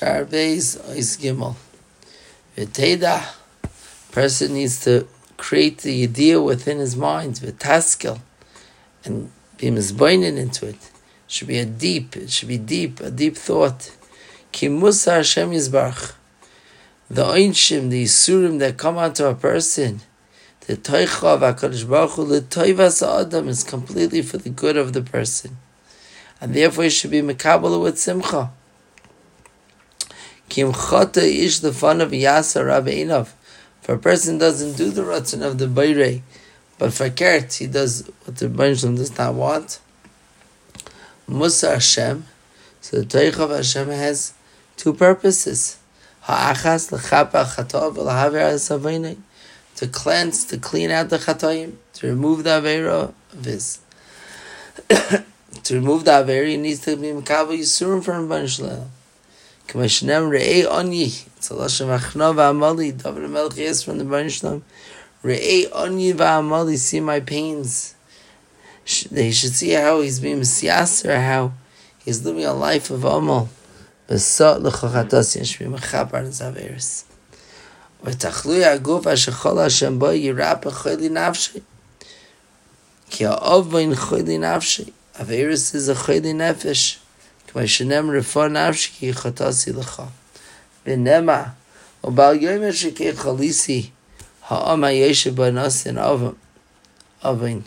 Shar 0.00 0.24
Beis 0.24 0.78
Ois 0.88 1.18
Gimel. 1.20 1.56
V'teida, 2.56 3.22
person 4.10 4.54
needs 4.54 4.82
to 4.84 5.06
create 5.36 5.82
the 5.82 6.04
idea 6.04 6.40
within 6.40 6.78
his 6.78 6.96
mind, 6.96 7.34
v'taskel, 7.34 8.18
and 9.04 9.30
be 9.58 9.66
misboinin 9.66 10.38
into 10.38 10.66
it. 10.66 10.76
it. 10.76 10.90
Should 11.26 11.48
be 11.48 11.58
a 11.58 11.66
deep, 11.66 12.16
it 12.16 12.30
should 12.30 12.48
be 12.48 12.56
deep, 12.56 13.00
a 13.00 13.10
deep 13.10 13.36
thought. 13.36 13.94
Ki 14.52 14.68
Musa 14.68 15.16
Hashem 15.16 15.50
Yisbarach. 15.50 16.14
The 17.10 17.24
Einshim, 17.24 17.90
the 17.90 18.04
Isurim 18.04 18.58
that 18.60 18.78
come 18.78 18.96
onto 18.96 19.26
a 19.26 19.34
person, 19.34 20.00
the 20.62 20.78
Toicha 20.78 21.24
of 21.24 21.40
HaKadosh 21.42 21.86
Baruch 21.86 22.12
Hu, 22.12 22.24
the 22.24 22.40
Toivas 22.40 23.02
Adam 23.06 23.48
is 23.48 23.62
completely 23.62 24.22
for 24.22 24.38
the 24.38 24.48
good 24.48 24.78
of 24.78 24.94
the 24.94 25.02
person. 25.02 25.58
And 26.40 26.54
therefore 26.54 26.84
he 26.84 26.90
should 26.90 27.10
be 27.10 27.20
Mekabala 27.20 27.82
with 27.82 27.98
Simcha. 27.98 28.52
Kim 30.50 30.72
chota 30.72 31.24
ish 31.24 31.60
the 31.60 31.72
fun 31.72 32.00
of 32.00 32.10
yasa 32.10 32.60
rabbeinav. 32.62 33.28
If 33.82 33.88
a 33.88 33.96
person 33.96 34.36
doesn't 34.36 34.76
do 34.76 34.90
the 34.90 35.02
ratzon 35.02 35.42
of 35.42 35.58
the 35.58 35.68
bayre, 35.68 36.22
but 36.76 36.92
for 36.92 37.08
kert 37.08 37.54
he 37.54 37.66
does 37.66 38.10
what 38.24 38.36
the 38.36 38.48
Banshlam 38.48 38.96
does 38.96 39.16
not 39.16 39.34
want. 39.34 39.78
Musa 41.28 41.74
Hashem. 41.74 42.26
So 42.80 43.00
the 43.00 43.06
Toich 43.06 43.38
of 43.38 43.50
Hashem 43.50 43.88
has 43.88 44.34
two 44.76 44.92
purposes. 44.92 45.78
Ha'achas 46.22 46.90
l'chapa. 46.90 47.46
To 49.76 49.86
cleanse, 49.86 50.44
to 50.46 50.58
clean 50.58 50.90
out 50.90 51.08
the 51.10 51.18
chatoim, 51.18 51.76
to 51.94 52.06
remove 52.08 52.44
the 52.44 52.50
avera 52.50 53.14
of 53.32 53.44
his. 53.44 53.78
to 54.88 55.74
remove 55.74 56.04
the 56.04 56.10
avera, 56.10 56.48
he 56.48 56.56
needs 56.56 56.80
to 56.80 56.96
be 56.96 57.08
mekabel 57.08 57.56
yisurim 57.56 58.02
from 58.02 58.28
Banshlam. 58.28 58.88
Kamashnem 59.69 60.29
Re'ei 60.29 60.65
Onyi. 60.65 61.27
It's 61.37 61.51
a 61.51 61.53
Lashon 61.53 61.97
Achna 61.97 62.33
V'Amali. 62.33 63.01
David 63.01 63.29
Melech 63.29 63.57
yes 63.57 63.83
from 63.83 63.97
the 63.97 64.03
Banishlam. 64.03 64.61
Re'ei 65.23 65.69
Onyi 65.71 66.13
V'Amali. 66.13 66.77
See 66.77 66.99
my 66.99 67.19
pains. 67.19 67.95
They 69.11 69.31
should 69.31 69.53
see 69.53 69.71
how 69.71 70.01
he's 70.01 70.19
being 70.19 70.39
Messiaser, 70.39 71.19
how 71.19 71.53
he's 72.03 72.23
living 72.23 72.45
a 72.45 72.53
life 72.53 72.91
of 72.91 73.03
Amal. 73.03 73.49
Besot 74.07 74.61
L'Chochatos 74.61 75.35
Yeshvi 75.35 75.67
Mechabar 75.67 76.23
Zaveris. 76.27 77.05
ותחלוי 78.03 78.65
הגוף 78.65 79.07
אשר 79.07 79.31
כל 79.31 79.59
השם 79.59 79.99
בו 79.99 80.11
ירפא 80.11 80.69
חולי 80.69 81.09
נפשי. 81.09 81.59
כי 83.09 83.25
האוב 83.25 83.71
בין 83.71 83.95
חולי 83.95 84.37
נפשי. 84.37 84.83
אבירס 85.21 85.75
זה 85.75 85.95
חולי 85.95 86.33
נפש. 86.33 86.97
כמו 86.97 87.08
V'nema 90.86 91.52
Ubal 92.02 92.40
yomer 92.40 92.72
shekei 92.72 93.12
chalisi 93.12 93.90
ha'am 94.42 94.82
ha'yeshe. 94.82 96.36
Avin. 97.22 97.64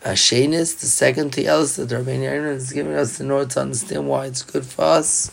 Vashenis, 0.00 0.78
the 0.78 0.86
second 0.86 1.32
to 1.32 1.44
Elis 1.44 1.74
that 1.74 1.90
Rabbein 1.90 2.20
Yairman 2.20 2.54
is 2.54 2.72
giving 2.72 2.94
us 2.94 3.18
in 3.18 3.32
order 3.32 3.50
to 3.50 3.60
understand 3.60 4.08
why 4.08 4.26
it's 4.26 4.42
good 4.42 4.64
for 4.64 4.82
us. 4.82 5.32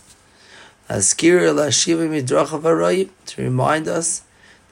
Askira 0.90 1.54
lashiva 1.54 2.10
midrachav 2.10 2.62
harayim, 2.62 3.10
to 3.28 3.44
remind 3.44 3.88
us 3.88 4.24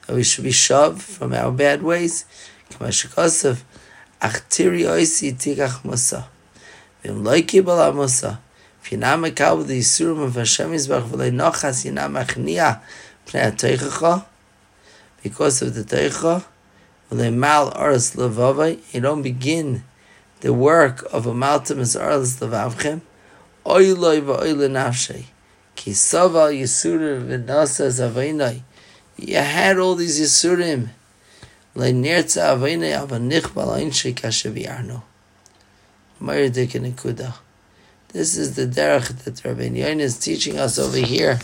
that 0.06 0.16
we 0.16 0.24
should 0.24 0.42
be 0.42 0.50
shoved 0.50 1.00
from 1.00 1.32
our 1.32 1.52
bad 1.52 1.84
ways. 1.84 2.24
Kamashikasav, 2.70 3.62
achtiri 4.20 4.82
oisi 4.82 5.32
tikach 5.32 5.82
masah. 5.82 6.24
Wenn 7.04 7.22
loy 7.22 7.42
kibol 7.42 7.86
a 7.86 7.92
Musa, 7.92 8.40
fina 8.80 9.14
me 9.18 9.30
kaub 9.30 9.66
di 9.66 9.80
Yisurum 9.80 10.26
af 10.26 10.36
Hashem 10.36 10.70
izbach, 10.70 11.06
vloy 11.06 11.30
nochas 11.30 11.84
yina 11.84 12.08
machnia 12.08 12.80
pnei 13.26 13.48
a 13.48 13.52
teichacho, 13.52 14.24
because 15.22 15.60
of 15.60 15.74
the 15.74 15.82
teichacho, 15.82 16.42
vloy 17.10 17.30
mal 17.30 17.70
oras 17.72 18.16
levavai, 18.16 18.80
you 18.94 19.02
don't 19.02 19.20
begin 19.20 19.84
the 20.40 20.54
work 20.54 21.06
of 21.12 21.26
a 21.26 21.34
maltem 21.34 21.80
as 21.80 21.94
oras 21.94 22.38
levavchem, 22.40 23.02
oy 23.66 23.92
loy 23.92 24.22
va 24.22 24.40
oy 24.40 24.54
le 24.54 24.68
nafshay, 24.70 25.24
ki 25.76 25.90
sova 25.90 26.50
Yisurum 26.50 27.26
vinnasa 27.26 27.90
zavainai, 27.90 28.62
you 29.18 29.36
had 29.36 29.78
all 29.78 29.94
these 29.94 30.18
Yisurim, 30.18 30.88
lay 31.74 31.92
nerts 31.92 32.40
avene 32.40 32.98
av 32.98 33.10
nikh 33.20 33.52
balain 33.52 33.90
shikashvi 33.90 34.66
arno. 34.66 35.02
This 36.26 36.56
is 38.36 38.56
the 38.56 38.66
derech 38.66 39.08
that 39.24 39.44
Rabbi 39.44 39.64
Yon 39.64 40.00
is 40.00 40.18
teaching 40.18 40.58
us 40.58 40.78
over 40.78 40.96
here. 40.96 41.38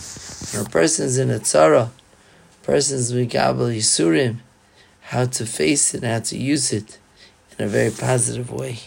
When 0.52 0.66
a 0.66 0.70
person's 0.70 1.18
in 1.18 1.30
a 1.30 1.38
tzara, 1.38 1.90
person's 2.62 3.12
migabel 3.12 3.76
yisurim, 3.76 4.38
how 5.02 5.26
to 5.26 5.44
face 5.44 5.94
it 5.94 6.02
and 6.02 6.12
how 6.12 6.20
to 6.20 6.38
use 6.38 6.72
it 6.72 6.98
in 7.58 7.66
a 7.66 7.68
very 7.68 7.90
positive 7.90 8.50
way. 8.50 8.80